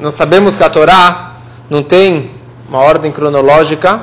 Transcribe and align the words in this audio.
nós 0.00 0.14
sabemos 0.14 0.54
que 0.54 0.62
a 0.62 0.70
Torá 0.70 1.32
não 1.68 1.82
tem 1.82 2.30
uma 2.68 2.78
ordem 2.78 3.10
cronológica, 3.10 4.00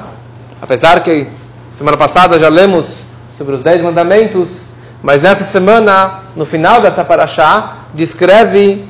apesar 0.61 1.01
que 1.01 1.27
semana 1.69 1.95
passada 1.95 2.37
já 2.37 2.49
lemos 2.49 3.03
sobre 3.37 3.55
os 3.55 3.63
Dez 3.63 3.81
Mandamentos, 3.81 4.65
mas 5.01 5.21
nessa 5.21 5.43
semana, 5.43 6.19
no 6.35 6.45
final 6.45 6.81
dessa 6.81 7.05
paraxá, 7.05 7.77
descreve 7.93 8.83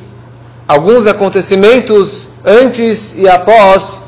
alguns 0.68 1.06
acontecimentos 1.06 2.28
antes 2.44 3.14
e 3.16 3.28
após 3.30 4.02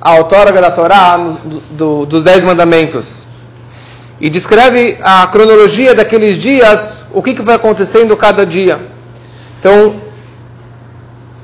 a 0.00 0.14
outorga 0.16 0.60
da 0.60 0.70
Torá 0.70 1.16
do, 1.16 1.60
do, 1.70 2.06
dos 2.06 2.24
Dez 2.24 2.42
Mandamentos. 2.42 3.26
E 4.20 4.28
descreve 4.28 4.98
a 5.02 5.26
cronologia 5.26 5.94
daqueles 5.94 6.38
dias, 6.38 7.02
o 7.12 7.22
que, 7.22 7.34
que 7.34 7.42
vai 7.42 7.56
acontecendo 7.56 8.16
cada 8.16 8.44
dia. 8.46 8.80
Então, 9.60 9.94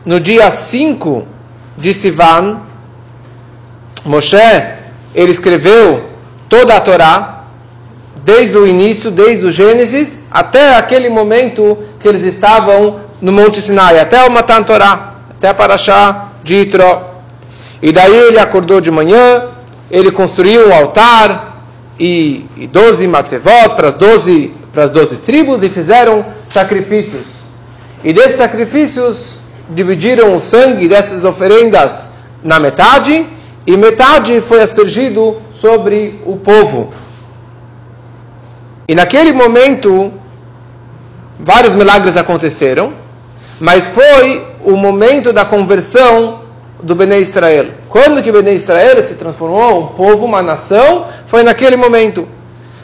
no 0.05 0.19
dia 0.19 0.51
5 0.51 1.27
de 1.77 1.93
Sivan, 1.93 2.61
Moshe, 4.05 4.37
ele 5.15 5.31
escreveu 5.31 6.05
toda 6.49 6.77
a 6.77 6.81
Torá, 6.81 7.45
desde 8.25 8.57
o 8.57 8.67
início, 8.67 9.11
desde 9.11 9.47
o 9.47 9.53
Gênesis, 9.53 10.21
até 10.31 10.77
aquele 10.77 11.09
momento 11.09 11.79
que 11.99 12.09
eles 12.09 12.23
estavam 12.23 13.01
no 13.21 13.33
Monte 13.33 13.61
Sinai, 13.61 13.99
até 13.99 14.27
o 14.27 14.31
Matan 14.31 14.63
Torá, 14.63 15.15
até 15.31 15.53
Parashá 15.53 16.29
de 16.43 16.55
Itro. 16.63 17.01
E 17.83 17.93
daí 17.93 18.15
ele 18.15 18.39
acordou 18.39 18.81
de 18.81 18.91
manhã, 18.91 19.45
ele 19.91 20.11
construiu 20.11 20.69
um 20.69 20.75
altar 20.75 21.65
e, 21.99 22.45
e 22.57 22.67
12 22.67 23.07
matzevot 23.07 23.75
para 23.75 23.89
as 23.89 23.95
12, 23.95 24.53
para 24.73 24.85
as 24.85 24.91
12 24.91 25.17
tribos 25.19 25.63
e 25.63 25.69
fizeram 25.69 26.25
sacrifícios. 26.53 27.25
E 28.05 28.13
desses 28.13 28.37
sacrifícios 28.37 29.40
dividiram 29.71 30.37
o 30.37 30.41
sangue 30.41 30.89
dessas 30.89 31.25
oferendas 31.25 32.11
na 32.43 32.59
metade 32.59 33.27
e 33.67 33.77
metade 33.77 34.41
foi 34.41 34.63
aspergido 34.63 35.37
sobre 35.61 36.21
o 36.25 36.37
povo. 36.37 36.93
E 38.89 38.95
naquele 38.95 39.33
momento, 39.33 40.13
vários 41.39 41.75
milagres 41.75 42.17
aconteceram, 42.17 42.93
mas 43.61 43.87
foi 43.87 44.47
o 44.65 44.73
momento 44.73 45.33
da 45.33 45.45
conversão 45.45 46.41
do 46.83 46.95
Bnei 46.95 47.21
Israel. 47.21 47.67
Quando 47.89 48.23
que 48.23 48.33
Bnei 48.33 48.55
Israel 48.55 49.03
se 49.03 49.15
transformou 49.15 49.83
um 49.83 49.87
povo, 49.89 50.25
uma 50.25 50.43
nação, 50.43 51.07
foi 51.27 51.43
naquele 51.43 51.77
momento. 51.77 52.27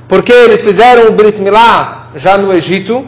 Porque 0.07 0.33
eles 0.33 0.63
fizeram 0.63 1.09
o 1.09 1.13
Brit 1.13 1.41
Milá 1.41 2.11
já 2.15 2.39
no 2.39 2.53
Egito, 2.53 3.05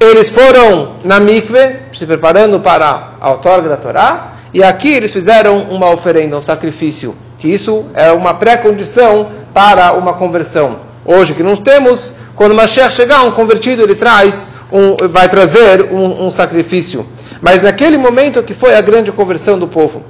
eles 0.00 0.30
foram 0.30 0.94
na 1.04 1.20
mikve, 1.20 1.76
se 1.92 2.06
preparando 2.06 2.58
para 2.58 3.10
a 3.20 3.30
outorga 3.32 3.68
da 3.68 3.76
Torá, 3.76 4.32
e 4.52 4.64
aqui 4.64 4.88
eles 4.94 5.12
fizeram 5.12 5.58
uma 5.64 5.90
oferenda, 5.90 6.38
um 6.38 6.42
sacrifício, 6.42 7.14
que 7.38 7.48
isso 7.48 7.84
é 7.92 8.10
uma 8.10 8.32
pré-condição 8.32 9.30
para 9.52 9.92
uma 9.92 10.14
conversão. 10.14 10.78
Hoje 11.04 11.34
que 11.34 11.42
não 11.42 11.54
temos, 11.54 12.14
quando 12.34 12.54
Mashiach 12.54 12.94
chegar, 12.94 13.24
um 13.24 13.30
convertido 13.32 13.82
ele 13.82 13.94
traz, 13.94 14.48
um, 14.72 14.96
vai 15.08 15.28
trazer 15.28 15.92
um, 15.92 16.26
um 16.26 16.30
sacrifício. 16.30 17.04
Mas 17.42 17.62
naquele 17.62 17.98
momento 17.98 18.42
que 18.42 18.54
foi 18.54 18.74
a 18.74 18.80
grande 18.80 19.12
conversão 19.12 19.58
do 19.58 19.68
povo. 19.68 20.02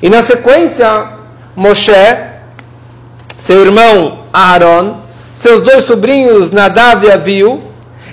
E 0.00 0.08
na 0.08 0.22
sequência, 0.22 1.08
Moshe, 1.56 1.92
seu 3.36 3.60
irmão 3.62 4.20
Aaron, 4.32 4.98
seus 5.34 5.62
dois 5.62 5.84
sobrinhos 5.84 6.52
Nadav 6.52 7.04
e 7.04 7.10
Aviu, 7.10 7.69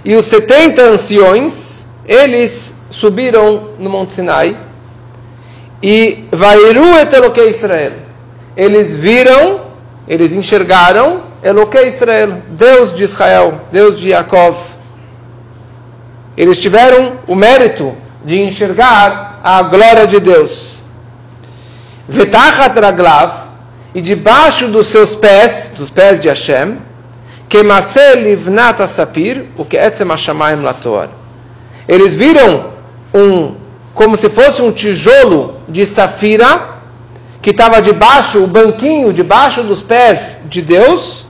e 0.08 0.16
os 0.16 0.28
70 0.28 0.82
anciões, 0.84 1.86
eles 2.06 2.86
subiram 2.90 3.72
no 3.78 3.90
Monte 3.90 4.14
Sinai 4.14 4.56
e 5.84 6.24
Vairu 6.32 6.98
et 6.98 7.12
Eloquei 7.14 7.50
Israel. 7.50 7.92
Eles 8.56 8.96
viram, 8.96 9.66
eles 10.08 10.34
enxergaram 10.34 11.24
Eloquei 11.44 11.90
Israel, 11.90 12.42
Deus 12.52 12.96
de 12.96 13.04
Israel, 13.04 13.60
Deus 13.70 14.00
de 14.00 14.08
Jacob. 14.12 14.56
Eles 16.38 16.62
tiveram 16.62 17.20
o 17.28 17.36
mérito 17.36 17.94
de 18.24 18.40
enxergar 18.40 19.42
a 19.44 19.62
glória 19.64 20.08
de 20.08 20.22
Deus. 20.22 20.84
Vetachat 22.08 22.80
Raglav, 22.80 23.34
e 23.94 24.00
debaixo 24.00 24.70
dos 24.70 24.88
seus 24.88 25.16
pés, 25.16 25.72
dos 25.76 25.90
pés 25.90 26.18
de 26.18 26.30
Hashem, 26.30 26.78
Kemasel 27.50 28.24
livnat 28.24 28.86
sapir, 28.88 29.46
o 29.58 29.64
que 29.64 29.78
hashamayim 29.78 30.64
lator. 30.64 31.08
Eles 31.88 32.14
viram 32.14 32.72
um, 33.14 33.56
como 33.94 34.18
se 34.18 34.30
fosse 34.30 34.62
um 34.62 34.72
tijolo 34.72 35.56
de 35.68 35.86
safira, 35.86 36.78
que 37.42 37.52
estava 37.52 37.82
debaixo, 37.82 38.44
o 38.44 38.48
banquinho 38.48 39.14
debaixo 39.14 39.64
dos 39.64 39.82
pés 39.82 40.42
de 40.46 40.62
Deus, 40.62 41.26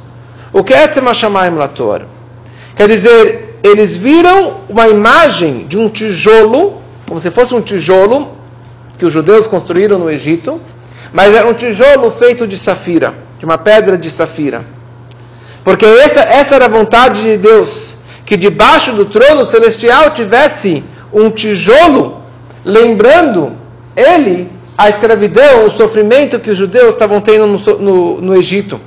o 0.52 0.64
que 0.64 0.74
hashamayim 0.74 1.56
lator. 1.56 2.02
Quer 2.76 2.88
dizer, 2.88 3.60
eles 3.64 3.96
viram 3.96 4.62
uma 4.68 4.88
imagem 4.88 5.68
de 5.68 5.78
um 5.78 5.88
tijolo, 5.88 6.82
como 7.08 7.20
se 7.20 7.30
fosse 7.30 7.54
um 7.54 7.62
tijolo 7.62 8.36
que 8.98 9.06
os 9.06 9.14
judeus 9.14 9.46
construíram 9.46 10.00
no 10.00 10.10
Egito, 10.10 10.60
mas 11.14 11.34
era 11.34 11.48
um 11.48 11.54
tijolo 11.54 12.10
feito 12.12 12.48
de 12.48 12.58
safira, 12.58 13.14
de 13.38 13.46
uma 13.46 13.58
pedra 13.58 13.98
de 13.98 14.10
safira. 14.10 14.77
Porque 15.68 15.86
essa, 15.86 16.22
essa 16.22 16.56
era 16.56 16.64
a 16.64 16.70
vontade 16.70 17.24
de 17.24 17.36
Deus, 17.36 17.98
que 18.26 18.38
debaixo 18.38 18.94
do 18.94 19.04
trono 19.04 19.44
celestial 19.44 20.12
tivesse 20.12 20.82
um 21.12 21.30
tijolo, 21.30 22.24
lembrando 22.64 23.52
ele 23.94 24.50
a 24.78 24.88
escravidão, 24.88 25.66
o 25.66 25.70
sofrimento 25.70 26.40
que 26.40 26.52
os 26.52 26.58
judeus 26.58 26.94
estavam 26.94 27.20
tendo 27.20 27.46
no, 27.48 27.80
no, 27.80 28.22
no 28.22 28.38
Egito. 28.38 28.80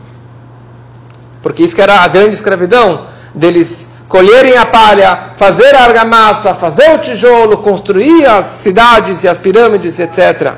Porque 1.43 1.63
isso 1.63 1.75
que 1.75 1.83
era 1.83 2.01
a 2.01 2.09
grande 2.09 2.35
escravidão, 2.35 3.09
deles 3.35 3.91
colherem 4.09 4.57
a 4.57 4.65
palha, 4.65 5.35
fazer 5.37 5.75
a 5.75 5.83
argamassa, 5.83 6.55
fazer 6.55 6.95
o 6.95 6.99
tijolo, 6.99 7.59
construir 7.59 8.25
as 8.25 8.47
cidades 8.47 9.23
e 9.23 9.29
as 9.29 9.37
pirâmides, 9.37 9.99
etc. 9.99 10.55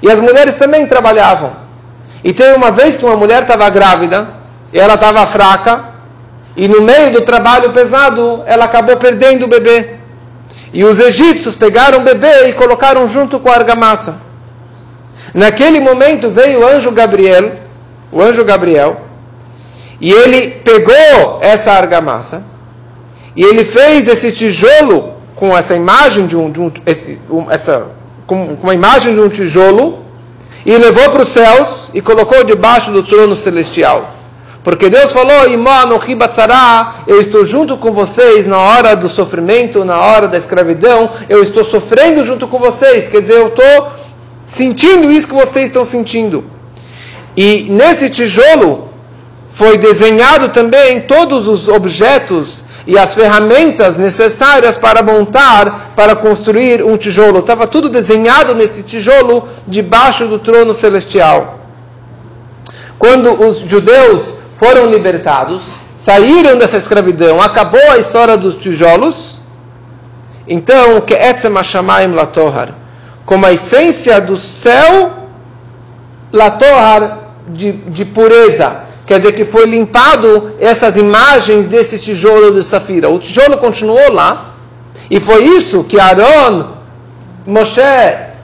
E 0.00 0.10
as 0.10 0.20
mulheres 0.20 0.54
também 0.54 0.86
trabalhavam. 0.86 1.52
E 2.24 2.32
teve 2.32 2.56
uma 2.56 2.70
vez 2.70 2.96
que 2.96 3.04
uma 3.04 3.14
mulher 3.14 3.42
estava 3.42 3.68
grávida, 3.68 4.36
ela 4.78 4.94
estava 4.94 5.26
fraca, 5.26 5.84
e 6.56 6.68
no 6.68 6.82
meio 6.82 7.12
do 7.12 7.22
trabalho 7.22 7.72
pesado, 7.72 8.42
ela 8.46 8.64
acabou 8.64 8.96
perdendo 8.96 9.44
o 9.44 9.48
bebê. 9.48 9.90
E 10.72 10.84
os 10.84 11.00
egípcios 11.00 11.54
pegaram 11.54 12.00
o 12.00 12.02
bebê 12.02 12.48
e 12.48 12.52
colocaram 12.52 13.08
junto 13.08 13.38
com 13.38 13.50
a 13.50 13.54
argamassa. 13.54 14.20
Naquele 15.32 15.80
momento 15.80 16.30
veio 16.30 16.60
o 16.60 16.66
anjo 16.66 16.90
Gabriel, 16.90 17.52
o 18.10 18.22
anjo 18.22 18.44
Gabriel, 18.44 19.00
e 20.00 20.10
ele 20.10 20.50
pegou 20.64 21.38
essa 21.40 21.72
argamassa, 21.72 22.42
e 23.34 23.42
ele 23.42 23.64
fez 23.64 24.08
esse 24.08 24.32
tijolo 24.32 25.14
com 25.34 25.56
essa 25.56 25.74
imagem 25.74 26.26
de 26.26 26.36
um, 26.36 26.50
de 26.50 26.60
um 26.60 26.72
esse, 26.86 27.20
um, 27.30 27.50
essa, 27.50 27.88
com, 28.26 28.56
com 28.56 28.62
uma 28.62 28.74
imagem 28.74 29.14
de 29.14 29.20
um 29.20 29.28
tijolo, 29.28 30.04
e 30.64 30.76
levou 30.76 31.10
para 31.10 31.22
os 31.22 31.28
céus 31.28 31.90
e 31.94 32.00
colocou 32.00 32.42
debaixo 32.42 32.90
do 32.90 33.02
trono 33.02 33.36
celestial. 33.36 34.15
Porque 34.66 34.90
Deus 34.90 35.12
falou, 35.12 35.44
eu 37.06 37.20
estou 37.20 37.44
junto 37.44 37.76
com 37.76 37.92
vocês 37.92 38.48
na 38.48 38.58
hora 38.58 38.96
do 38.96 39.08
sofrimento, 39.08 39.84
na 39.84 39.96
hora 40.00 40.26
da 40.26 40.36
escravidão, 40.36 41.08
eu 41.28 41.40
estou 41.40 41.64
sofrendo 41.64 42.24
junto 42.24 42.48
com 42.48 42.58
vocês. 42.58 43.06
Quer 43.06 43.20
dizer, 43.22 43.34
eu 43.34 43.46
estou 43.46 43.92
sentindo 44.44 45.08
isso 45.12 45.28
que 45.28 45.34
vocês 45.34 45.66
estão 45.66 45.84
sentindo. 45.84 46.42
E 47.36 47.68
nesse 47.70 48.10
tijolo 48.10 48.88
foi 49.50 49.78
desenhado 49.78 50.48
também 50.48 51.00
todos 51.02 51.46
os 51.46 51.68
objetos 51.68 52.64
e 52.88 52.98
as 52.98 53.14
ferramentas 53.14 53.98
necessárias 53.98 54.76
para 54.76 55.00
montar, 55.00 55.92
para 55.94 56.16
construir 56.16 56.82
um 56.84 56.96
tijolo. 56.96 57.38
Estava 57.38 57.68
tudo 57.68 57.88
desenhado 57.88 58.52
nesse 58.52 58.82
tijolo 58.82 59.48
debaixo 59.64 60.26
do 60.26 60.40
trono 60.40 60.74
celestial. 60.74 61.60
Quando 62.98 63.30
os 63.46 63.58
judeus 63.58 64.35
foram 64.58 64.90
libertados, 64.90 65.62
saíram 65.98 66.56
dessa 66.56 66.76
escravidão, 66.76 67.40
acabou 67.40 67.90
a 67.90 67.98
história 67.98 68.36
dos 68.36 68.56
tijolos. 68.56 69.40
Então, 70.48 71.00
que 71.00 71.14
etzem 71.14 71.50
latohar, 72.14 72.74
como 73.24 73.44
a 73.44 73.52
essência 73.52 74.20
do 74.20 74.36
céu, 74.36 75.12
latohar 76.32 77.18
de, 77.48 77.72
de 77.72 78.04
pureza, 78.04 78.82
quer 79.04 79.18
dizer 79.18 79.32
que 79.32 79.44
foi 79.44 79.66
limpado 79.66 80.52
essas 80.60 80.96
imagens 80.96 81.66
desse 81.66 81.98
tijolo 81.98 82.52
de 82.52 82.64
safira. 82.64 83.08
O 83.10 83.18
tijolo 83.18 83.58
continuou 83.58 84.12
lá, 84.12 84.54
e 85.10 85.20
foi 85.20 85.44
isso 85.44 85.84
que 85.84 85.98
Aaron, 85.98 86.76
Moshe 87.46 87.80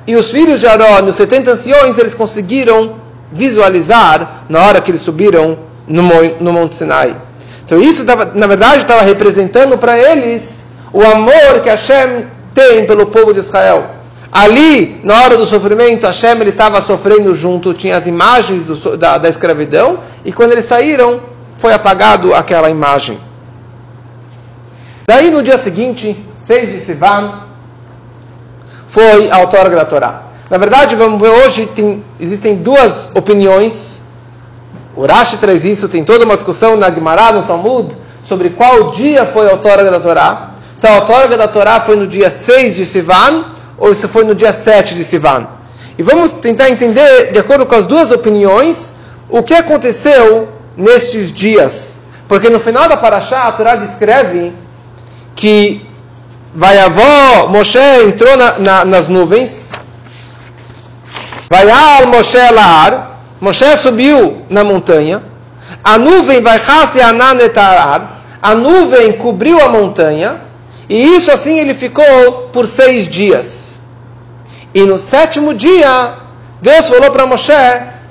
e 0.06 0.16
os 0.16 0.30
filhos 0.30 0.60
de 0.60 0.66
Aaron, 0.66 1.06
os 1.08 1.16
70 1.16 1.52
anciões, 1.52 1.98
eles 1.98 2.14
conseguiram 2.14 2.96
visualizar 3.30 4.44
na 4.48 4.62
hora 4.62 4.80
que 4.80 4.90
eles 4.90 5.00
subiram 5.00 5.71
no, 5.92 6.02
no 6.40 6.52
Monte 6.52 6.74
Sinai. 6.74 7.14
Então 7.64 7.80
isso, 7.80 8.04
tava, 8.04 8.32
na 8.34 8.46
verdade, 8.46 8.82
estava 8.82 9.02
representando 9.02 9.76
para 9.78 9.98
eles 9.98 10.72
o 10.92 11.02
amor 11.02 11.60
que 11.62 11.68
Hashem 11.68 12.26
tem 12.54 12.86
pelo 12.86 13.06
povo 13.06 13.32
de 13.32 13.40
Israel. 13.40 13.84
Ali, 14.30 14.98
na 15.04 15.22
hora 15.22 15.36
do 15.36 15.44
sofrimento, 15.44 16.06
Hashem 16.06 16.42
estava 16.48 16.80
sofrendo 16.80 17.34
junto, 17.34 17.74
tinha 17.74 17.96
as 17.96 18.06
imagens 18.06 18.62
do, 18.62 18.96
da, 18.96 19.18
da 19.18 19.28
escravidão, 19.28 19.98
e 20.24 20.32
quando 20.32 20.52
eles 20.52 20.64
saíram, 20.64 21.20
foi 21.56 21.74
apagado 21.74 22.34
aquela 22.34 22.70
imagem. 22.70 23.18
Daí, 25.06 25.30
no 25.30 25.42
dia 25.42 25.58
seguinte, 25.58 26.16
6 26.38 26.72
de 26.72 26.80
Sivan, 26.80 27.42
foi 28.88 29.30
a 29.30 29.38
outorga 29.38 29.76
da 29.76 29.84
Torá. 29.84 30.22
Na 30.48 30.58
verdade, 30.58 30.96
vamos 30.96 31.20
ver 31.20 31.28
hoje, 31.28 31.66
tem, 31.66 32.02
existem 32.18 32.56
duas 32.56 33.10
opiniões. 33.14 34.01
O 34.94 35.06
Rashi 35.06 35.38
traz 35.38 35.64
isso, 35.64 35.88
tem 35.88 36.04
toda 36.04 36.24
uma 36.24 36.34
discussão 36.34 36.76
na 36.76 36.90
Gemara, 36.90 37.32
no 37.32 37.42
Talmud, 37.44 37.96
sobre 38.26 38.50
qual 38.50 38.90
dia 38.90 39.24
foi 39.24 39.48
a 39.48 39.52
outorga 39.52 39.90
da 39.90 39.98
Torá. 39.98 40.50
Se 40.76 40.86
a 40.86 40.96
outorga 40.96 41.36
da 41.36 41.48
Torá 41.48 41.80
foi 41.80 41.96
no 41.96 42.06
dia 42.06 42.28
6 42.28 42.76
de 42.76 42.86
Sivan, 42.86 43.46
ou 43.78 43.94
se 43.94 44.06
foi 44.06 44.24
no 44.24 44.34
dia 44.34 44.52
7 44.52 44.94
de 44.94 45.02
Sivan. 45.02 45.46
E 45.98 46.02
vamos 46.02 46.32
tentar 46.32 46.70
entender, 46.70 47.32
de 47.32 47.38
acordo 47.38 47.66
com 47.66 47.74
as 47.74 47.86
duas 47.86 48.10
opiniões, 48.10 48.94
o 49.28 49.42
que 49.42 49.54
aconteceu 49.54 50.48
nestes 50.76 51.32
dias. 51.32 51.98
Porque 52.28 52.48
no 52.48 52.60
final 52.60 52.88
da 52.88 52.96
Paraxá, 52.96 53.48
a 53.48 53.52
Torá 53.52 53.76
descreve 53.76 54.52
que 55.34 55.86
vai 56.54 56.78
avó, 56.78 57.48
Moshe 57.48 57.78
entrou 58.06 58.36
na, 58.36 58.58
na, 58.58 58.84
nas 58.84 59.08
nuvens, 59.08 59.68
vai 61.48 61.70
al 61.70 62.06
Moshe 62.06 62.38
Lahar, 62.50 63.11
Moshe 63.42 63.76
subiu 63.76 64.42
na 64.48 64.62
montanha, 64.62 65.20
a 65.82 65.98
nuvem 65.98 66.40
vai 66.40 66.60
a 68.40 68.54
nuvem 68.54 69.10
cobriu 69.14 69.60
a 69.60 69.68
montanha, 69.68 70.40
e 70.88 71.16
isso 71.16 71.28
assim 71.28 71.58
ele 71.58 71.74
ficou 71.74 72.04
por 72.52 72.68
seis 72.68 73.08
dias. 73.08 73.80
E 74.72 74.82
no 74.82 74.96
sétimo 74.96 75.52
dia, 75.54 76.14
Deus 76.60 76.88
falou 76.88 77.10
para 77.10 77.26
Moshe 77.26 77.52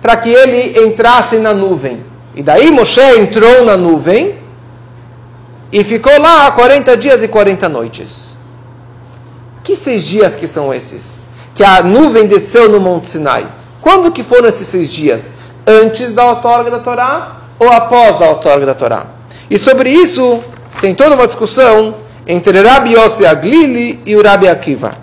para 0.01 0.17
que 0.17 0.27
ele 0.29 0.77
entrasse 0.85 1.37
na 1.37 1.53
nuvem. 1.53 2.03
E 2.35 2.43
daí 2.43 2.69
Moshe 2.69 2.99
entrou 3.17 3.63
na 3.63 3.77
nuvem 3.77 4.35
e 5.71 5.81
ficou 5.81 6.19
lá 6.19 6.51
40 6.51 6.97
dias 6.97 7.23
e 7.23 7.29
40 7.29 7.69
noites. 7.69 8.35
Que 9.63 9.77
seis 9.77 10.03
dias 10.03 10.35
que 10.35 10.45
são 10.45 10.73
esses? 10.73 11.23
Que 11.55 11.63
a 11.63 11.81
nuvem 11.81 12.27
desceu 12.27 12.67
no 12.67 12.81
Monte 12.81 13.07
Sinai. 13.07 13.45
Quando 13.81 14.11
que 14.11 14.23
foram 14.23 14.47
esses 14.47 14.67
seis 14.67 14.91
dias? 14.91 15.35
Antes 15.65 16.13
da 16.13 16.25
outorga 16.25 16.69
da 16.69 16.79
Torá 16.79 17.37
ou 17.57 17.71
após 17.71 18.21
a 18.21 18.29
outorga 18.29 18.65
da 18.65 18.73
Torá? 18.75 19.05
E 19.49 19.57
sobre 19.57 19.89
isso 19.89 20.41
tem 20.79 20.93
toda 20.93 21.15
uma 21.15 21.27
discussão 21.27 21.95
entre 22.25 22.61
Rabi 22.61 22.93
Yossi 22.93 23.25
Aglili 23.25 23.99
e 24.05 24.15
o 24.15 24.23
Rabi 24.23 24.47
Akiva. 24.47 24.93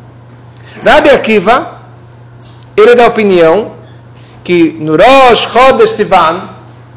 Rabi 0.85 1.11
Akiva, 1.11 1.79
ele 2.77 2.95
dá 2.95 3.05
a 3.05 3.09
opinião 3.09 3.73
que 4.45 4.77
no 4.81 4.97
Rosh 4.97 5.49
Chodesh 5.53 5.91
Sivan, 5.91 6.41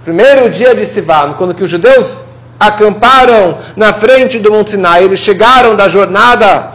primeiro 0.04 0.50
dia 0.50 0.76
de 0.76 0.86
Sivan, 0.86 1.34
quando 1.34 1.54
que 1.54 1.64
os 1.64 1.70
judeus 1.70 2.26
acamparam 2.60 3.58
na 3.76 3.92
frente 3.92 4.38
do 4.38 4.52
Monte 4.52 4.72
Sinai, 4.72 5.04
eles 5.04 5.20
chegaram 5.20 5.76
da 5.76 5.90
jornada 5.90 6.72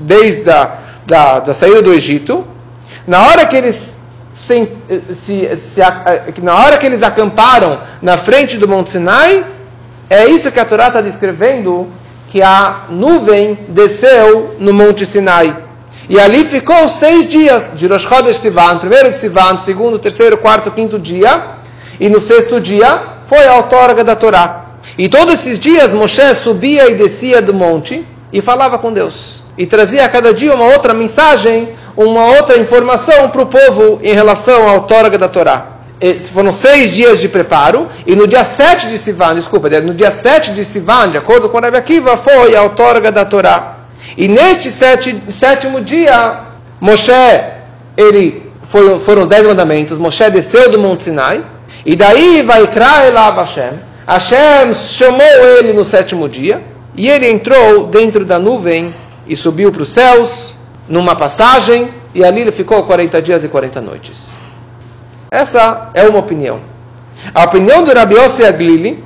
desde 0.00 0.50
a 0.50 0.70
da, 1.04 1.38
da 1.38 1.54
saída 1.54 1.82
do 1.82 1.92
Egito, 1.92 2.44
na 3.06 3.20
hora 3.28 3.46
que 3.46 3.54
eles 3.54 4.05
se, 4.36 4.68
se, 5.24 5.56
se, 5.56 5.80
na 6.42 6.54
hora 6.54 6.76
que 6.76 6.84
eles 6.84 7.02
acamparam 7.02 7.80
na 8.02 8.18
frente 8.18 8.58
do 8.58 8.68
Monte 8.68 8.90
Sinai, 8.90 9.42
é 10.10 10.26
isso 10.26 10.52
que 10.52 10.60
a 10.60 10.64
Torá 10.64 10.88
está 10.88 11.00
descrevendo, 11.00 11.90
que 12.28 12.42
a 12.42 12.82
nuvem 12.90 13.58
desceu 13.68 14.54
no 14.58 14.74
Monte 14.74 15.06
Sinai. 15.06 15.56
E 16.06 16.20
ali 16.20 16.44
ficou 16.44 16.86
seis 16.88 17.26
dias, 17.26 17.72
de 17.76 17.86
Rosh 17.86 18.02
Chodesh 18.02 18.36
Sivan, 18.36 18.76
primeiro 18.78 19.10
de 19.10 19.18
Sivan, 19.18 19.62
segundo, 19.64 19.98
terceiro, 19.98 20.36
quarto, 20.36 20.70
quinto 20.70 20.98
dia, 20.98 21.42
e 21.98 22.10
no 22.10 22.20
sexto 22.20 22.60
dia 22.60 23.00
foi 23.28 23.48
a 23.48 23.56
outorga 23.56 24.04
da 24.04 24.14
Torá. 24.14 24.66
E 24.98 25.08
todos 25.08 25.32
esses 25.32 25.58
dias 25.58 25.94
Moshe 25.94 26.34
subia 26.34 26.90
e 26.90 26.94
descia 26.94 27.40
do 27.40 27.54
monte 27.54 28.04
e 28.30 28.42
falava 28.42 28.78
com 28.78 28.92
Deus. 28.92 29.42
E 29.56 29.64
trazia 29.64 30.04
a 30.04 30.08
cada 30.10 30.34
dia 30.34 30.54
uma 30.54 30.66
outra 30.66 30.92
mensagem, 30.92 31.70
uma 31.96 32.26
outra 32.36 32.58
informação 32.58 33.28
para 33.30 33.42
o 33.42 33.46
povo 33.46 33.98
em 34.02 34.12
relação 34.12 34.68
à 34.68 34.74
outorga 34.74 35.16
da 35.16 35.28
Torá. 35.28 35.66
Foram 36.32 36.52
seis 36.52 36.90
dias 36.90 37.20
de 37.20 37.28
preparo, 37.28 37.88
e 38.06 38.14
no 38.14 38.26
dia 38.26 38.44
sete 38.44 38.88
de 38.88 38.98
Sivan, 38.98 39.34
desculpa, 39.34 39.70
no 39.80 39.94
dia 39.94 40.10
sete 40.10 40.52
de 40.52 40.62
Sivan, 40.62 41.08
de 41.08 41.16
acordo 41.16 41.48
com 41.48 41.58
Rabi 41.58 41.78
Akiva, 41.78 42.18
foi 42.18 42.54
a 42.54 42.62
outorga 42.62 43.10
da 43.10 43.24
Torá. 43.24 43.76
E 44.16 44.28
neste 44.28 44.70
sete, 44.70 45.16
sétimo 45.30 45.80
dia, 45.80 46.40
Moshe, 46.78 47.12
ele 47.96 48.42
foi, 48.62 48.98
foram 49.00 49.22
os 49.22 49.28
dez 49.28 49.46
mandamentos, 49.46 49.96
Moshe 49.96 50.28
desceu 50.30 50.70
do 50.70 50.78
Monte 50.78 51.04
Sinai, 51.04 51.42
e 51.84 51.96
daí 51.96 52.42
vai 52.42 52.68
lá 53.10 53.30
Hashem. 53.30 53.72
Hashem 54.06 54.74
chamou 54.74 55.26
ele 55.58 55.72
no 55.72 55.84
sétimo 55.84 56.28
dia, 56.28 56.62
e 56.94 57.08
ele 57.08 57.30
entrou 57.30 57.86
dentro 57.86 58.22
da 58.24 58.38
nuvem 58.38 58.94
e 59.26 59.34
subiu 59.34 59.72
para 59.72 59.82
os 59.82 59.88
céus, 59.88 60.55
numa 60.88 61.16
passagem, 61.16 61.88
e 62.14 62.24
ali 62.24 62.42
ele 62.42 62.52
ficou 62.52 62.82
40 62.84 63.20
dias 63.20 63.44
e 63.44 63.48
40 63.48 63.80
noites. 63.80 64.30
Essa 65.30 65.90
é 65.94 66.04
uma 66.04 66.18
opinião. 66.18 66.60
A 67.34 67.44
opinião 67.44 67.84
do 67.84 67.92
Rabi 67.92 68.14
Yossi 68.14 68.44
Aglili 68.44 69.02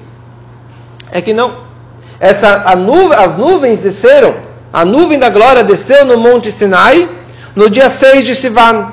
é 1.11 1.21
que 1.21 1.33
não. 1.33 1.55
Essa, 2.19 2.75
nu, 2.77 3.13
as 3.13 3.39
nuvens 3.39 3.79
desceram 3.79 4.51
a 4.73 4.85
nuvem 4.85 5.19
da 5.19 5.29
glória 5.29 5.65
desceu 5.65 6.05
no 6.05 6.17
Monte 6.17 6.53
Sinai 6.53 7.09
no 7.57 7.69
dia 7.69 7.91
6 7.91 8.25
de 8.25 8.37
Sivan. 8.37 8.93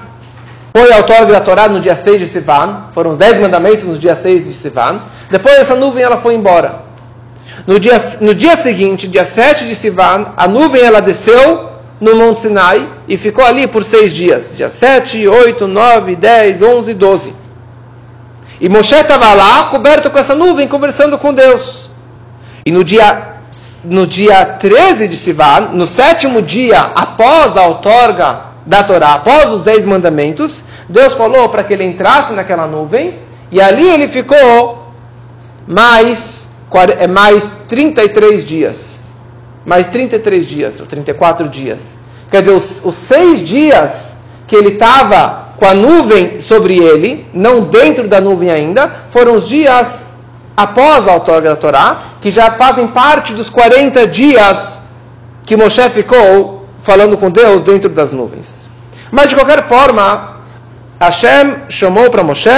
Foi 0.76 0.92
autor 0.92 1.28
da 1.28 1.40
Torá 1.40 1.68
no 1.68 1.80
dia 1.80 1.96
6 1.96 2.20
de 2.20 2.28
Sivan. 2.28 2.86
Foram 2.94 3.12
os 3.12 3.18
10 3.18 3.42
mandamentos 3.42 3.86
no 3.86 3.98
dia 3.98 4.16
6 4.16 4.48
de 4.48 4.54
Sivan. 4.54 5.00
Depois 5.30 5.56
essa 5.56 5.76
nuvem 5.76 6.04
ela 6.04 6.18
foi 6.18 6.34
embora. 6.34 6.82
No 7.68 7.80
dia, 7.80 8.02
no 8.22 8.34
dia 8.34 8.56
seguinte, 8.56 9.08
dia 9.08 9.24
7 9.24 9.68
de 9.68 9.76
Sivan, 9.76 10.28
a 10.36 10.48
nuvem 10.48 10.82
ela 10.82 11.00
desceu 11.00 11.70
no 12.00 12.16
Monte 12.16 12.42
Sinai 12.42 12.88
e 13.08 13.18
ficou 13.18 13.44
ali 13.44 13.68
por 13.68 13.84
seis 13.84 14.14
dias. 14.14 14.54
Dia 14.56 14.70
7, 14.70 15.28
8, 15.28 15.68
9, 15.68 16.16
10, 16.16 16.62
11, 16.62 16.94
12. 16.94 17.34
E 18.60 18.70
Moshe 18.70 18.96
estava 18.96 19.34
lá, 19.34 19.66
coberto 19.66 20.10
com 20.10 20.18
essa 20.18 20.36
nuvem, 20.36 20.68
conversando 20.68 21.18
com 21.18 21.34
Deus. 21.34 21.90
E 22.66 22.72
no 22.72 22.84
dia 22.84 23.36
no 23.84 24.06
dia 24.06 24.44
13 24.44 25.08
de 25.08 25.16
Sivan, 25.16 25.70
no 25.72 25.88
sétimo 25.88 26.42
dia 26.42 26.82
após 26.96 27.56
a 27.56 27.66
outorga 27.66 28.42
da 28.66 28.84
Torá, 28.84 29.14
após 29.14 29.52
os 29.52 29.62
dez 29.62 29.86
mandamentos, 29.86 30.62
Deus 30.90 31.14
falou 31.14 31.48
para 31.48 31.64
que 31.64 31.74
ele 31.74 31.86
entrasse 31.86 32.34
naquela 32.34 32.68
nuvem 32.68 33.18
e 33.50 33.62
ali 33.62 33.88
ele 33.88 34.08
ficou 34.08 34.92
mais, 35.66 36.50
mais 37.10 37.58
33 37.68 38.44
dias. 38.44 39.07
Mais 39.68 39.88
33 39.88 40.48
dias, 40.48 40.80
ou 40.80 40.88
34 40.88 41.48
dias. 41.50 42.00
Quer 42.32 42.42
dizer, 42.42 42.56
os, 42.56 42.84
os 42.84 42.96
seis 42.96 43.46
dias 43.48 44.24
que 44.48 44.56
ele 44.56 44.70
estava 44.70 45.50
com 45.58 45.66
a 45.66 45.74
nuvem 45.74 46.40
sobre 46.40 46.78
ele, 46.78 47.28
não 47.34 47.62
dentro 47.62 48.08
da 48.08 48.22
nuvem 48.22 48.50
ainda, 48.50 48.90
foram 49.10 49.36
os 49.36 49.48
dias 49.48 50.08
após 50.56 51.08
a 51.08 51.14
outorga 51.14 51.50
da 51.50 51.56
Torá, 51.56 51.98
que 52.22 52.32
já 52.32 52.52
fazem 52.52 52.88
parte 52.88 53.34
dos 53.34 53.50
40 53.50 54.08
dias 54.08 54.84
que 55.46 55.56
Moshe 55.56 55.88
ficou 55.90 56.66
falando 56.80 57.18
com 57.18 57.30
Deus 57.30 57.62
dentro 57.62 57.90
das 57.90 58.12
nuvens. 58.12 58.70
Mas 59.12 59.30
de 59.30 59.36
qualquer 59.36 59.68
forma, 59.68 60.38
Hashem 61.00 61.56
chamou 61.70 62.10
para 62.10 62.24
Moshe 62.24 62.50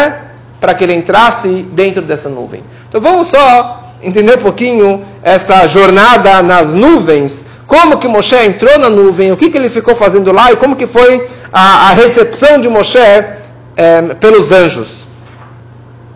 para 0.59 0.73
que 0.73 0.83
ele 0.83 0.93
entrasse 0.93 1.65
dentro 1.71 2.01
dessa 2.01 2.29
nuvem. 2.29 2.63
Então 2.87 3.01
vamos 3.01 3.27
só 3.27 3.78
entender 4.01 4.37
um 4.37 4.41
pouquinho 4.41 5.03
essa 5.21 5.67
jornada 5.67 6.41
nas 6.41 6.73
nuvens, 6.73 7.45
como 7.67 7.97
que 7.97 8.07
Moshe 8.07 8.35
entrou 8.35 8.79
na 8.79 8.89
nuvem, 8.89 9.31
o 9.31 9.37
que, 9.37 9.49
que 9.49 9.57
ele 9.57 9.69
ficou 9.69 9.95
fazendo 9.95 10.31
lá 10.31 10.51
e 10.51 10.55
como 10.55 10.75
que 10.75 10.87
foi 10.87 11.27
a, 11.51 11.89
a 11.89 11.93
recepção 11.93 12.59
de 12.59 12.67
Moshe 12.67 12.97
é, 12.97 14.01
pelos 14.19 14.51
anjos. 14.51 15.05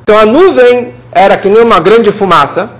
Então 0.01 0.17
a 0.17 0.25
nuvem 0.25 0.93
era 1.11 1.37
que 1.37 1.47
nem 1.47 1.61
uma 1.61 1.79
grande 1.79 2.11
fumaça. 2.11 2.71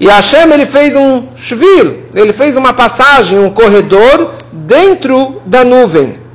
E 0.00 0.06
Hashem 0.06 0.52
ele 0.52 0.64
fez 0.64 0.94
um 0.94 1.24
shvil, 1.36 2.04
ele 2.14 2.32
fez 2.32 2.56
uma 2.56 2.72
passagem, 2.72 3.38
um 3.38 3.50
corredor 3.50 4.34
dentro 4.52 5.42
da 5.44 5.64
nuvem. 5.64 6.27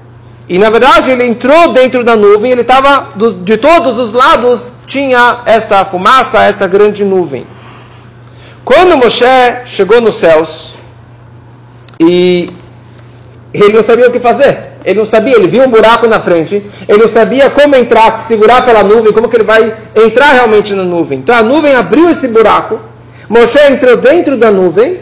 E 0.47 0.57
na 0.57 0.69
verdade 0.69 1.11
ele 1.11 1.25
entrou 1.25 1.69
dentro 1.71 2.03
da 2.03 2.15
nuvem, 2.15 2.51
ele 2.51 2.61
estava 2.61 3.09
de 3.43 3.57
todos 3.57 3.97
os 3.97 4.11
lados 4.11 4.73
tinha 4.85 5.39
essa 5.45 5.85
fumaça, 5.85 6.43
essa 6.43 6.67
grande 6.67 7.03
nuvem. 7.05 7.45
Quando 8.65 8.97
Moshe 8.97 9.25
chegou 9.65 10.01
nos 10.01 10.15
céus 10.15 10.73
e 11.99 12.49
ele 13.53 13.73
não 13.73 13.83
sabia 13.83 14.07
o 14.07 14.11
que 14.11 14.19
fazer. 14.19 14.73
Ele 14.85 14.99
não 14.99 15.05
sabia, 15.05 15.35
ele 15.35 15.47
viu 15.47 15.63
um 15.63 15.69
buraco 15.69 16.07
na 16.07 16.19
frente, 16.19 16.61
ele 16.89 17.03
não 17.03 17.09
sabia 17.09 17.49
como 17.49 17.73
entrar, 17.75 18.19
se 18.19 18.27
segurar 18.27 18.65
pela 18.65 18.83
nuvem, 18.83 19.13
como 19.13 19.29
que 19.29 19.37
ele 19.37 19.45
vai 19.45 19.73
entrar 19.95 20.33
realmente 20.33 20.73
na 20.73 20.83
nuvem. 20.83 21.19
Então 21.19 21.33
a 21.33 21.41
nuvem 21.41 21.73
abriu 21.73 22.09
esse 22.09 22.27
buraco, 22.27 22.79
Moshe 23.29 23.59
entrou 23.71 23.95
dentro 23.95 24.35
da 24.35 24.51
nuvem 24.51 24.99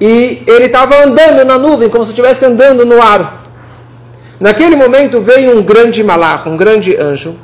e 0.00 0.42
ele 0.46 0.66
estava 0.66 1.04
andando 1.04 1.44
na 1.44 1.58
nuvem, 1.58 1.88
como 1.88 2.04
se 2.04 2.12
estivesse 2.12 2.44
andando 2.44 2.86
no 2.86 3.02
ar. 3.02 3.39
Naquele 4.40 4.74
momento 4.74 5.20
veio 5.20 5.58
um 5.58 5.62
grande 5.62 6.02
malach, 6.02 6.48
um 6.48 6.56
grande 6.56 6.96
anjo, 6.96 7.36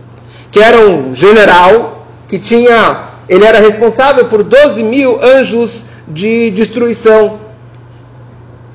que 0.50 0.58
era 0.58 0.78
um 0.78 1.14
general, 1.14 2.06
que 2.26 2.38
tinha, 2.38 3.00
ele 3.28 3.44
era 3.44 3.60
responsável 3.60 4.24
por 4.24 4.42
12 4.42 4.82
mil 4.82 5.22
anjos 5.22 5.84
de 6.08 6.50
destruição. 6.52 7.38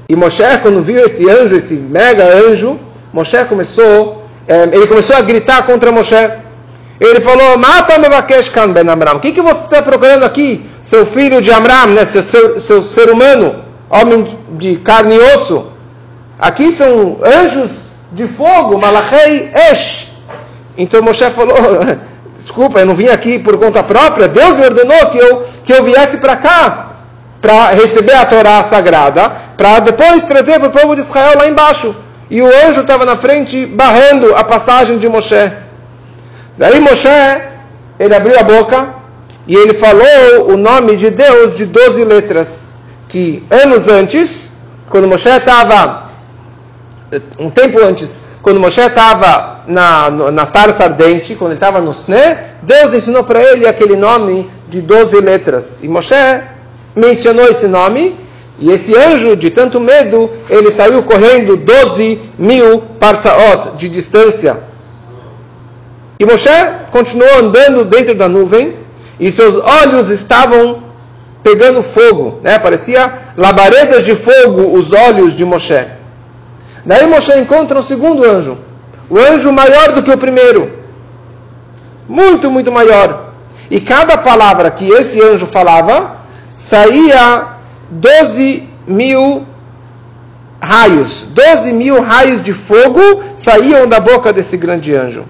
E 0.07 0.15
Moshe, 0.15 0.43
quando 0.61 0.83
viu 0.83 1.03
esse 1.03 1.27
anjo, 1.27 1.55
esse 1.55 1.73
mega 1.73 2.23
anjo, 2.23 2.79
Moshe 3.11 3.43
começou, 3.45 4.23
é, 4.47 4.69
ele 4.71 4.85
começou 4.85 5.15
a 5.15 5.21
gritar 5.21 5.65
contra 5.65 5.91
Moshe. 5.91 6.29
Ele 6.99 7.21
falou: 7.21 7.57
Mata 7.57 7.97
Mevakesh 7.97 8.49
Kan 8.49 8.69
Ben 8.69 8.87
Amram. 8.87 9.15
O 9.15 9.19
que, 9.19 9.31
que 9.31 9.41
você 9.41 9.63
está 9.63 9.81
procurando 9.81 10.23
aqui, 10.23 10.63
seu 10.83 11.07
filho 11.07 11.41
de 11.41 11.49
Amram, 11.49 11.87
né, 11.87 12.05
seu, 12.05 12.21
seu, 12.21 12.59
seu 12.59 12.81
ser 12.83 13.09
humano, 13.09 13.55
homem 13.89 14.27
de 14.51 14.75
carne 14.75 15.15
e 15.15 15.19
osso? 15.33 15.65
Aqui 16.37 16.71
são 16.71 17.17
anjos 17.25 17.90
de 18.11 18.27
fogo, 18.27 18.77
Malachei 18.79 19.51
Esh. 19.71 20.09
Então 20.77 21.01
Moshe 21.01 21.29
falou: 21.29 21.55
Desculpa, 22.35 22.79
eu 22.79 22.85
não 22.85 22.95
vim 22.95 23.07
aqui 23.07 23.39
por 23.39 23.57
conta 23.57 23.83
própria. 23.83 24.27
Deus 24.27 24.57
me 24.57 24.65
ordenou 24.65 25.07
que 25.07 25.17
eu, 25.17 25.45
que 25.63 25.73
eu 25.73 25.83
viesse 25.83 26.17
para 26.17 26.35
cá 26.35 26.87
para 27.41 27.69
receber 27.69 28.13
a 28.13 28.25
Torá 28.25 28.61
sagrada, 28.63 29.31
para 29.57 29.79
depois 29.79 30.23
trazer 30.23 30.59
para 30.59 30.67
o 30.67 30.71
povo 30.71 30.95
de 30.95 31.01
Israel 31.01 31.37
lá 31.37 31.47
embaixo. 31.47 31.95
E 32.29 32.41
o 32.41 32.45
anjo 32.45 32.81
estava 32.81 33.03
na 33.03 33.15
frente 33.15 33.65
barrando 33.65 34.35
a 34.35 34.43
passagem 34.43 34.97
de 34.99 35.09
Moshe. 35.09 35.51
Daí 36.57 36.79
Moshe, 36.79 37.09
ele 37.99 38.15
abriu 38.15 38.39
a 38.39 38.43
boca 38.43 38.89
e 39.47 39.55
ele 39.55 39.73
falou 39.73 40.51
o 40.53 40.57
nome 40.57 40.95
de 40.97 41.09
Deus 41.09 41.55
de 41.55 41.65
12 41.65 42.03
letras. 42.05 42.73
Que 43.09 43.43
anos 43.49 43.87
antes, 43.87 44.57
quando 44.89 45.07
Moshe 45.07 45.27
estava 45.27 46.10
um 47.37 47.49
tempo 47.49 47.79
antes, 47.83 48.21
quando 48.41 48.59
Moshe 48.59 48.79
estava 48.79 49.61
na, 49.67 50.09
na 50.09 50.45
sarça 50.45 50.85
ardente, 50.85 51.35
quando 51.35 51.51
ele 51.51 51.57
estava 51.57 51.81
no 51.81 51.91
Sne, 51.91 52.37
Deus 52.61 52.93
ensinou 52.93 53.23
para 53.23 53.41
ele 53.41 53.67
aquele 53.67 53.95
nome 53.95 54.49
de 54.69 54.81
12 54.81 55.19
letras. 55.19 55.79
E 55.83 55.87
Moshe 55.87 56.15
mencionou 56.95 57.47
esse 57.47 57.67
nome, 57.67 58.15
e 58.59 58.71
esse 58.71 58.95
anjo, 58.95 59.35
de 59.35 59.49
tanto 59.49 59.79
medo, 59.79 60.29
ele 60.49 60.69
saiu 60.71 61.03
correndo 61.03 61.57
12 61.57 62.19
mil 62.37 62.81
parsaot 62.99 63.75
de 63.75 63.89
distância. 63.89 64.57
E 66.19 66.25
Moshe 66.25 66.49
continuou 66.91 67.39
andando 67.39 67.83
dentro 67.83 68.15
da 68.15 68.27
nuvem, 68.29 68.75
e 69.19 69.29
seus 69.29 69.55
olhos 69.55 70.09
estavam 70.09 70.83
pegando 71.43 71.81
fogo, 71.81 72.39
né? 72.43 72.59
parecia 72.59 73.11
labaredas 73.35 74.05
de 74.05 74.15
fogo 74.15 74.77
os 74.77 74.91
olhos 74.91 75.35
de 75.35 75.43
Moshe. 75.43 76.00
Daí 76.85 77.05
Moshe 77.05 77.37
encontra 77.39 77.79
um 77.79 77.83
segundo 77.83 78.23
anjo, 78.23 78.57
o 79.09 79.17
anjo 79.17 79.51
maior 79.51 79.93
do 79.93 80.01
que 80.03 80.11
o 80.11 80.17
primeiro, 80.17 80.71
muito, 82.07 82.49
muito 82.49 82.71
maior. 82.71 83.31
E 83.69 83.79
cada 83.79 84.17
palavra 84.17 84.71
que 84.71 84.89
esse 84.89 85.21
anjo 85.21 85.45
falava, 85.45 86.17
saía 86.57 87.47
12 87.89 88.67
mil 88.87 89.45
raios, 90.61 91.25
12 91.29 91.73
mil 91.73 92.01
raios 92.01 92.43
de 92.43 92.53
fogo 92.53 93.01
saíam 93.35 93.87
da 93.87 93.99
boca 93.99 94.33
desse 94.33 94.57
grande 94.57 94.95
anjo. 94.95 95.25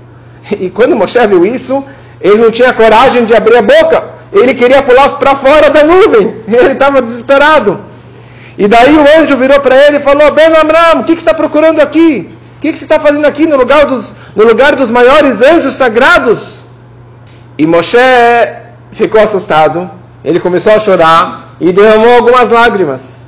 E 0.60 0.70
quando 0.70 0.96
Moshe 0.96 1.26
viu 1.28 1.46
isso, 1.46 1.84
ele 2.20 2.38
não 2.38 2.52
tinha 2.52 2.74
coragem 2.74 3.26
de 3.26 3.36
abrir 3.36 3.58
a 3.58 3.62
boca, 3.62 4.04
ele 4.32 4.54
queria 4.54 4.82
pular 4.82 5.10
para 5.18 5.36
fora 5.36 5.70
da 5.70 5.84
nuvem, 5.84 6.36
ele 6.48 6.74
estava 6.74 7.02
desesperado. 7.02 7.91
E 8.58 8.68
daí 8.68 8.96
o 8.98 9.22
anjo 9.22 9.38
virou 9.38 9.60
para 9.60 9.76
ele 9.76 9.98
e 9.98 10.02
falou: 10.02 10.32
Ben 10.32 10.48
Amram, 10.48 11.02
o 11.02 11.04
que, 11.04 11.16
que 11.16 11.22
você 11.22 11.30
está 11.30 11.34
procurando 11.34 11.80
aqui? 11.80 12.30
O 12.58 12.62
que, 12.62 12.72
que 12.72 12.78
você 12.78 12.86
está 12.86 13.00
fazendo 13.00 13.26
aqui 13.26 13.48
no 13.48 13.58
lugar, 13.58 13.86
dos, 13.86 14.14
no 14.36 14.44
lugar 14.44 14.76
dos 14.76 14.92
maiores 14.92 15.42
anjos 15.42 15.76
sagrados? 15.76 16.40
E 17.58 17.66
Moshe 17.66 17.98
ficou 18.92 19.22
assustado, 19.22 19.90
ele 20.24 20.40
começou 20.40 20.74
a 20.74 20.80
chorar 20.80 21.56
e 21.60 21.72
derramou 21.72 22.16
algumas 22.16 22.50
lágrimas. 22.50 23.28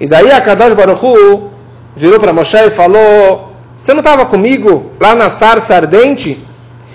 E 0.00 0.06
daí 0.06 0.30
a 0.32 0.40
Kadash 0.40 0.74
Baruchu 0.74 1.50
virou 1.94 2.18
para 2.18 2.32
Moshe 2.32 2.56
e 2.56 2.70
falou: 2.70 3.52
Você 3.76 3.92
não 3.92 4.00
estava 4.00 4.26
comigo 4.26 4.90
lá 4.98 5.14
na 5.14 5.30
sarça 5.30 5.76
ardente? 5.76 6.42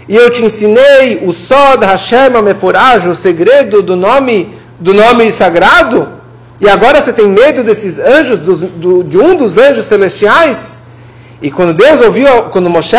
E 0.09 0.15
eu 0.15 0.29
te 0.31 0.43
ensinei 0.43 1.21
o 1.25 1.33
Sod 1.33 1.85
Hashem 1.85 2.29
Meforaj, 2.41 3.07
o 3.07 3.15
segredo 3.15 3.81
do 3.81 3.95
nome, 3.95 4.53
do 4.79 4.93
nome 4.93 5.31
sagrado? 5.31 6.16
E 6.59 6.67
agora 6.67 6.99
você 6.99 7.13
tem 7.13 7.27
medo 7.27 7.63
desses 7.63 7.99
anjos, 7.99 8.39
dos, 8.39 8.61
do, 8.61 9.03
de 9.03 9.17
um 9.17 9.37
dos 9.37 9.57
anjos 9.57 9.85
celestiais? 9.85 10.83
E 11.39 11.51
quando 11.51 11.73
Deus 11.73 12.01
ouviu, 12.01 12.43
quando 12.51 12.69
Moshe 12.69 12.97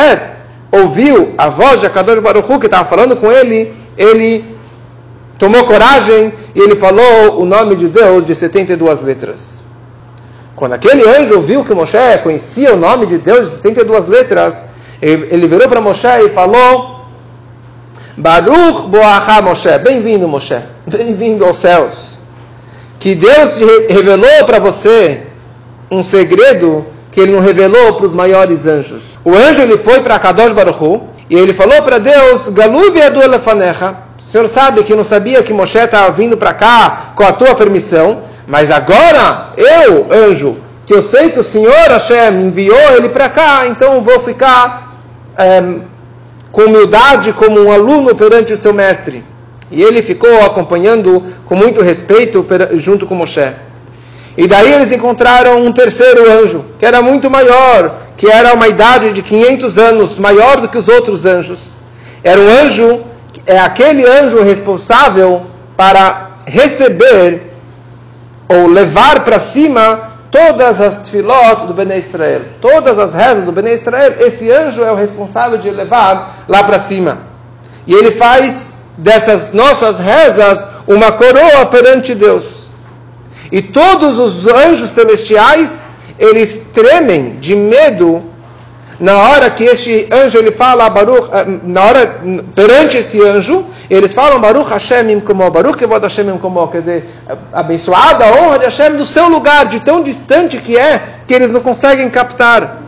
ouviu 0.71 1.35
a 1.37 1.49
voz 1.49 1.81
de 1.81 1.87
Akadosh 1.87 2.21
Baruch 2.21 2.61
que 2.61 2.67
estava 2.67 2.85
falando 2.85 3.17
com 3.17 3.33
ele, 3.33 3.75
ele 3.97 4.45
tomou 5.39 5.65
coragem 5.65 6.33
e 6.55 6.61
ele 6.61 6.77
falou 6.77 7.41
o 7.41 7.45
nome 7.45 7.75
de 7.75 7.89
Deus 7.89 8.25
de 8.25 8.35
72 8.37 9.01
letras. 9.01 9.65
Quando 10.55 10.75
aquele 10.75 11.03
anjo 11.09 11.35
ouviu 11.35 11.65
que 11.65 11.75
Moshe 11.75 11.99
conhecia 12.23 12.75
o 12.75 12.77
nome 12.77 13.07
de 13.07 13.19
Deus 13.19 13.51
de 13.51 13.57
72 13.57 14.07
letras, 14.07 14.67
ele 15.03 15.49
virou 15.49 15.69
para 15.69 15.81
Moshe 15.81 16.07
e 16.07 16.29
falou: 16.29 17.07
Baruch 18.17 18.87
Boacha 18.87 19.43
Moshe, 19.43 19.79
bem-vindo 19.79 20.29
Moshe, 20.29 20.61
bem-vindo 20.87 21.45
aos 21.45 21.57
céus 21.57 22.08
que 22.99 23.15
Deus 23.15 23.57
te 23.57 23.65
revelou 23.93 24.45
para 24.45 24.59
você 24.59 25.23
um 25.91 26.03
segredo 26.03 26.85
que 27.13 27.21
ele 27.21 27.33
não 27.33 27.41
revelou 27.41 27.95
para 27.95 28.07
os 28.07 28.15
maiores 28.15 28.67
anjos. 28.67 29.19
O 29.25 29.35
anjo 29.35 29.63
ele 29.63 29.79
foi 29.79 30.01
para 30.01 30.19
Kadosh 30.19 30.53
Baruch 30.53 31.03
e 31.31 31.37
ele 31.37 31.53
falou 31.53 31.83
para 31.83 31.99
Deus, 31.99 32.49
Galubi 32.49 33.01
Edu 33.01 33.23
Elefanecha, 33.23 33.95
o 34.27 34.31
senhor 34.31 34.47
sabe 34.47 34.83
que 34.83 34.95
não 34.95 35.05
sabia 35.05 35.43
que 35.43 35.55
Moshe 35.55 35.79
estava 35.79 36.13
vindo 36.13 36.37
para 36.37 36.53
cá 36.53 37.13
com 37.15 37.25
a 37.25 37.33
tua 37.33 37.55
permissão, 37.55 38.23
mas 38.47 38.71
agora 38.71 39.55
eu, 39.57 40.07
anjo, 40.13 40.57
que 40.85 40.93
eu 40.93 41.03
sei 41.03 41.31
que 41.31 41.41
o 41.41 41.45
Senhor 41.45 41.73
Hashem 41.73 42.47
enviou 42.47 42.79
ele 42.97 43.09
para 43.09 43.29
cá, 43.31 43.67
então 43.67 44.03
vou 44.03 44.21
ficar 44.21 44.95
é, 45.37 45.63
com 46.53 46.63
humildade 46.63 47.33
como 47.33 47.59
um 47.59 47.73
aluno 47.73 48.15
perante 48.15 48.53
o 48.53 48.57
seu 48.59 48.73
mestre. 48.75 49.25
E 49.71 49.83
ele 49.83 50.03
ficou 50.03 50.43
acompanhando 50.45 51.25
com 51.47 51.55
muito 51.55 51.83
respeito 51.83 52.47
junto 52.75 53.07
com 53.07 53.15
Moshe. 53.15 53.53
E 54.37 54.47
daí 54.47 54.73
eles 54.73 54.93
encontraram 54.93 55.65
um 55.65 55.73
terceiro 55.73 56.31
anjo, 56.31 56.65
que 56.79 56.87
era 56.87 57.03
muito 57.03 57.29
maior, 57.29 57.95
que 58.17 58.31
era 58.31 58.55
uma 58.55 58.69
idade 58.69 59.13
de 59.13 59.23
500 59.23 59.79
anos, 59.79 60.19
maior 60.19 60.61
do 60.61 60.69
que 60.69 60.79
os 60.79 60.89
outros 60.89 61.27
anjos. 61.27 61.73
Era 62.23 62.41
um 62.41 62.49
anjo, 62.49 63.01
é 63.45 63.59
aquele 63.59 64.07
anjo 64.07 64.43
responsável 64.43 65.43
para 65.77 66.31
receber 66.47 67.53
ou 68.49 68.69
levar 68.69 69.25
para 69.25 69.39
cima 69.39 70.13
todas 70.31 70.81
as 70.81 71.03
tefilot 71.03 71.67
do 71.67 71.75
Bnei 71.75 71.99
Israel, 71.99 72.43
todas 72.61 72.99
as 72.99 73.15
rezas 73.15 73.45
do 73.45 73.53
Bnei 73.53 73.75
Israel, 73.75 74.15
esse 74.21 74.51
anjo 74.51 74.83
é 74.83 74.93
o 74.93 74.97
responsável 74.97 75.59
de 75.59 75.71
levar 75.71 76.45
lá 76.47 76.63
para 76.63 76.79
cima. 76.79 77.19
E 77.87 77.93
ele 77.93 78.13
faz 78.13 78.78
dessas 78.99 79.53
nossas 79.53 79.99
rezas 79.99 80.67
uma 80.87 81.13
coroa 81.13 81.65
perante 81.67 82.15
Deus. 82.15 82.45
E 83.51 83.63
todos 83.63 84.19
os 84.19 84.47
anjos 84.47 84.91
celestiais, 84.91 85.87
eles 86.19 86.67
tremem 86.75 87.37
de 87.41 87.55
medo 87.55 88.23
na 89.01 89.17
hora 89.17 89.49
que 89.49 89.63
este 89.63 90.09
anjo 90.11 90.39
ele 90.39 90.51
fala 90.51 90.91
Baruch, 90.91 91.29
eh, 91.33 91.47
na 91.63 91.85
hora 91.85 92.21
perante 92.53 92.97
esse 92.97 93.23
anjo, 93.23 93.65
eles 93.89 94.13
falam 94.13 94.41
Baruch 94.41 94.69
Hashem 94.69 95.21
como 95.21 95.49
Baruch 95.51 95.79
Kevod 95.79 96.03
Hashem 96.03 96.37
como, 96.39 96.67
quer 96.67 96.81
dizer, 96.81 97.09
abençoada 97.53 98.25
a 98.25 98.33
honra 98.33 98.59
de 98.59 98.65
Hashem 98.65 98.97
do 98.97 99.07
seu 99.07 99.29
lugar, 99.29 99.67
de 99.67 99.79
tão 99.81 100.03
distante 100.03 100.59
que 100.59 100.77
é, 100.77 101.01
que 101.29 101.33
eles 101.33 101.53
não 101.53 101.61
conseguem 101.61 102.11
captar. 102.11 102.88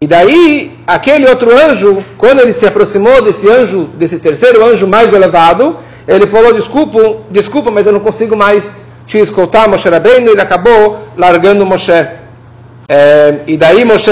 E 0.00 0.06
daí, 0.06 0.72
aquele 0.86 1.28
outro 1.28 1.54
anjo, 1.54 2.02
quando 2.16 2.40
ele 2.40 2.54
se 2.54 2.66
aproximou 2.66 3.20
desse 3.20 3.46
anjo, 3.50 3.84
desse 3.94 4.18
terceiro 4.18 4.64
anjo 4.64 4.86
mais 4.86 5.12
elevado, 5.12 5.76
ele 6.08 6.26
falou: 6.26 6.54
Desculpa, 6.54 7.18
desculpa, 7.30 7.70
mas 7.70 7.86
eu 7.86 7.92
não 7.92 8.00
consigo 8.00 8.34
mais 8.34 8.86
te 9.06 9.18
escoltar, 9.18 9.68
Moshe 9.68 9.88
Rabbeinu. 9.88 10.30
Ele 10.30 10.40
acabou 10.40 10.98
largando 11.16 11.66
Moshe. 11.66 11.92
É, 12.88 13.40
e 13.46 13.58
daí 13.58 13.84
Moshe 13.84 14.10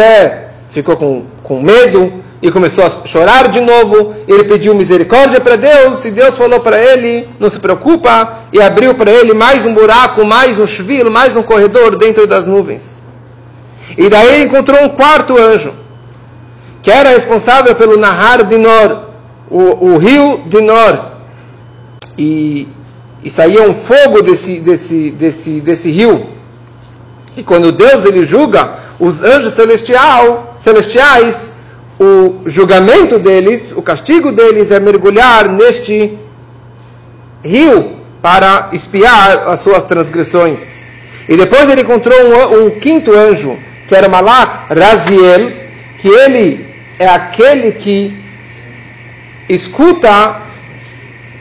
ficou 0.71 0.95
com, 0.95 1.25
com 1.43 1.63
medo 1.63 2.13
e 2.43 2.51
começou 2.51 2.85
a 2.85 3.07
chorar 3.07 3.49
de 3.49 3.61
novo. 3.61 4.15
Ele 4.29 4.45
pediu 4.45 4.75
misericórdia 4.75 5.41
para 5.41 5.57
Deus 5.57 6.05
e 6.05 6.11
Deus 6.11 6.37
falou 6.37 6.61
para 6.61 6.79
ele: 6.79 7.27
Não 7.41 7.49
se 7.49 7.59
preocupa, 7.61 8.41
e 8.53 8.61
abriu 8.61 8.95
para 8.95 9.11
ele 9.11 9.33
mais 9.33 9.65
um 9.65 9.73
buraco, 9.73 10.23
mais 10.23 10.59
um 10.59 10.67
chuvilo, 10.67 11.11
mais 11.11 11.35
um 11.35 11.43
corredor 11.43 11.97
dentro 11.97 12.27
das 12.27 12.47
nuvens. 12.47 12.98
E 13.97 14.09
daí 14.09 14.45
encontrou 14.45 14.83
um 14.83 14.89
quarto 14.89 15.37
anjo, 15.39 15.73
que 16.83 16.91
era 16.91 17.11
responsável 17.11 17.75
pelo 17.75 17.97
Nahar 17.97 18.45
Dinor, 18.45 19.05
o, 19.51 19.93
o 19.93 19.99
rio 19.99 20.43
Dinor. 20.47 21.13
E, 22.17 22.69
e 23.23 23.31
saía 23.31 23.63
um 23.63 23.75
fogo 23.75 24.23
desse, 24.23 24.61
desse, 24.61 25.11
desse, 25.11 25.61
desse 25.61 25.91
rio. 25.91 26.27
E 27.37 27.43
quando 27.43 27.71
Deus 27.71 28.05
ele 28.05 28.25
julga 28.25 28.75
os 28.99 29.23
anjos 29.23 29.55
celestial, 29.55 30.57
celestiais, 30.59 31.59
o 31.99 32.43
julgamento 32.47 33.19
deles, 33.19 33.73
o 33.77 33.83
castigo 33.83 34.31
deles 34.33 34.71
é 34.71 34.79
mergulhar 34.79 35.49
neste 35.49 36.17
rio 37.45 37.99
para 38.23 38.71
espiar 38.73 39.49
as 39.49 39.61
suas 39.61 39.85
transgressões. 39.85 40.87
E 41.29 41.37
depois 41.37 41.69
ele 41.69 41.83
encontrou 41.83 42.19
um, 42.19 42.67
um 42.67 42.71
quinto 42.71 43.13
anjo, 43.13 43.59
que 43.89 43.95
era 43.95 44.09
Malach 44.09 44.67
Raziel, 44.69 45.51
que 45.99 46.09
ele 46.09 46.69
é 46.99 47.09
aquele 47.09 47.73
que 47.73 48.23
escuta 49.49 50.43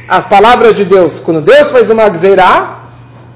as 0.08 0.26
palavras 0.26 0.76
de 0.76 0.86
Deus. 0.86 1.20
Quando 1.20 1.42
Deus 1.42 1.70
faz 1.70 1.90
uma 1.90 2.08
gzeirá, 2.08 2.80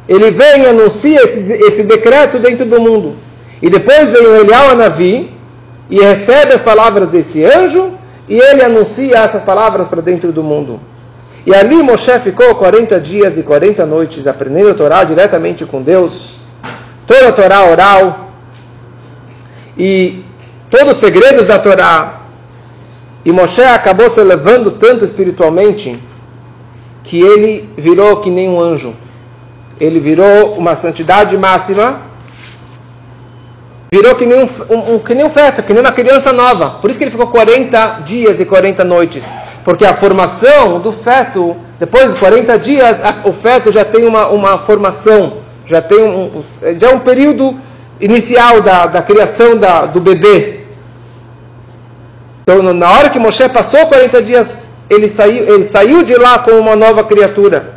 ele 0.08 0.32
vem 0.32 0.64
e 0.64 0.66
anuncia 0.68 1.22
esse, 1.24 1.52
esse 1.52 1.84
decreto 1.84 2.40
dentro 2.40 2.66
do 2.66 2.80
mundo. 2.80 3.16
E 3.62 3.70
depois 3.70 4.10
vem 4.10 4.26
o 4.26 4.36
Elial 4.38 4.70
Anavi 4.70 5.30
e 5.90 6.00
recebe 6.00 6.54
as 6.54 6.62
palavras 6.62 7.10
desse 7.10 7.44
anjo 7.44 7.92
e 8.30 8.40
ele 8.40 8.64
anuncia 8.64 9.18
essas 9.18 9.44
palavras 9.44 9.90
para 9.90 10.02
dentro 10.02 10.32
do 10.32 10.42
mundo. 10.42 10.80
E 11.46 11.54
ali 11.54 11.76
Moshe 11.84 12.18
ficou 12.20 12.56
40 12.56 13.00
dias 13.00 13.38
e 13.38 13.44
40 13.44 13.86
noites 13.86 14.26
aprendendo 14.26 14.70
a 14.70 14.74
Torá 14.74 15.04
diretamente 15.04 15.66
com 15.66 15.82
Deus, 15.82 16.36
toda 17.06 17.30
a 17.30 17.32
Torá 17.32 17.66
oral 17.66 18.21
e 19.84 20.24
todos 20.70 20.92
os 20.92 20.98
segredos 20.98 21.48
da 21.48 21.58
Torá. 21.58 22.20
E 23.26 23.32
Moshe 23.32 23.64
acabou 23.64 24.12
se 24.12 24.20
elevando 24.20 24.70
tanto 24.70 25.04
espiritualmente 25.04 25.98
que 27.04 27.20
ele 27.20 27.68
virou 27.76 28.18
que 28.18 28.30
nem 28.30 28.48
um 28.48 28.62
anjo. 28.62 28.94
Ele 29.80 30.00
virou 30.00 30.54
uma 30.54 30.76
santidade 30.76 31.36
máxima, 31.36 32.00
virou 33.92 34.14
que 34.14 34.24
nem 34.24 34.44
um, 34.44 34.50
um, 34.70 34.94
um, 34.94 35.00
que 35.00 35.16
nem 35.16 35.26
um 35.26 35.32
feto, 35.32 35.64
que 35.64 35.74
nem 35.74 35.82
uma 35.82 35.92
criança 35.92 36.32
nova. 36.32 36.78
Por 36.80 36.92
isso 36.92 37.00
que 37.00 37.06
ele 37.06 37.12
ficou 37.12 37.26
40 37.26 38.02
dias 38.06 38.40
e 38.40 38.46
40 38.46 38.84
noites. 38.84 39.24
Porque 39.66 39.84
a 39.84 39.96
formação 39.96 40.80
do 40.80 40.92
feto, 40.92 41.58
depois 41.80 42.14
de 42.14 42.20
40 42.20 42.60
dias, 42.60 43.04
a, 43.04 43.22
o 43.28 43.34
feto 43.34 43.72
já 43.72 43.84
tem 43.84 44.06
uma, 44.06 44.28
uma 44.28 44.60
formação, 44.60 45.38
já 45.66 45.82
tem 45.82 46.04
um, 46.04 46.44
já 46.78 46.92
é 46.92 46.94
um 46.94 47.00
período 47.00 47.58
inicial 48.02 48.62
da, 48.62 48.88
da 48.88 49.02
criação 49.02 49.58
da, 49.58 49.86
do 49.86 50.02
bebê. 50.02 50.62
Então, 52.44 52.74
na 52.74 52.92
hora 52.92 53.10
que 53.10 53.20
Moshe 53.20 53.48
passou 53.50 53.86
40 53.86 54.22
dias 54.24 54.72
ele 54.92 55.08
saiu, 55.08 55.56
ele 55.56 55.64
saiu 55.64 56.04
de 56.04 56.16
lá 56.16 56.40
como 56.40 56.58
uma 56.58 56.76
nova 56.76 57.04
criatura. 57.06 57.76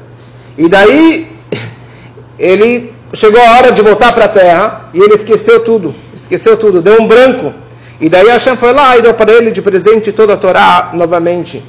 E 0.59 0.69
daí 0.69 1.29
ele 2.37 2.93
chegou 3.13 3.41
a 3.41 3.57
hora 3.57 3.71
de 3.71 3.81
voltar 3.81 4.13
para 4.13 4.25
a 4.25 4.29
terra 4.29 4.89
e 4.93 4.99
ele 4.99 5.15
esqueceu 5.15 5.61
tudo, 5.61 5.95
esqueceu 6.15 6.57
tudo, 6.57 6.83
deu 6.83 7.01
um 7.01 7.07
branco. 7.07 7.55
E 8.01 8.09
daí 8.09 8.27
Hashem 8.27 8.57
foi 8.57 8.73
lá 8.73 8.97
e 8.97 9.03
deu 9.03 9.15
para 9.15 9.33
ele 9.33 9.53
de 9.53 9.63
presente 9.63 10.11
toda 10.11 10.35
a 10.35 10.37
Torá 10.37 10.91
novamente. 10.93 11.63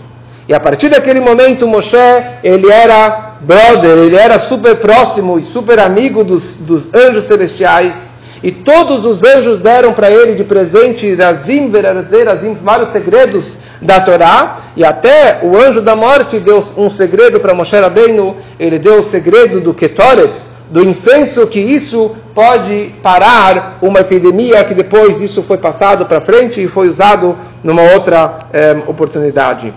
E 0.47 0.53
a 0.53 0.59
partir 0.59 0.89
daquele 0.89 1.19
momento 1.19 1.67
Moshe, 1.67 1.95
ele 2.43 2.71
era 2.71 3.35
brother, 3.39 3.97
ele 3.99 4.15
era 4.15 4.39
super 4.39 4.75
próximo 4.77 5.37
e 5.37 5.43
super 5.43 5.77
amigo 5.77 6.23
dos, 6.23 6.55
dos 6.59 6.91
anjos 6.91 7.25
celestiais. 7.25 8.14
E 8.45 8.51
todos 8.51 9.05
os 9.05 9.23
anjos 9.23 9.59
deram 9.59 9.91
para 9.91 10.11
ele 10.11 10.35
de 10.35 10.43
presente 10.43 11.15
Razim, 11.15 11.67
Verazim, 11.67 12.53
vários 12.53 12.89
segredos 12.89 13.57
da 13.81 13.99
Torá. 13.99 14.59
E 14.77 14.85
até 14.85 15.39
o 15.41 15.57
anjo 15.57 15.81
da 15.81 15.95
morte 15.95 16.37
deu 16.37 16.63
um 16.77 16.87
segredo 16.91 17.39
para 17.39 17.55
Moshe 17.55 17.75
Rabbeinu. 17.75 18.35
Ele 18.59 18.77
deu 18.77 18.99
o 18.99 19.01
segredo 19.01 19.59
do 19.59 19.73
Ketoret, 19.73 20.31
do 20.69 20.83
incenso, 20.83 21.47
que 21.47 21.59
isso 21.59 22.15
pode 22.35 22.93
parar 23.01 23.79
uma 23.81 24.01
epidemia, 24.01 24.63
que 24.63 24.75
depois 24.75 25.21
isso 25.21 25.41
foi 25.41 25.57
passado 25.57 26.05
para 26.05 26.21
frente 26.21 26.63
e 26.63 26.67
foi 26.67 26.87
usado 26.87 27.35
numa 27.63 27.81
outra 27.93 28.41
eh, 28.53 28.77
oportunidade. 28.85 29.73